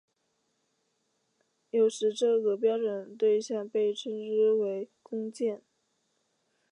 [1.69, 4.11] 有时这个标准对像被称
[4.57, 5.61] 为工件。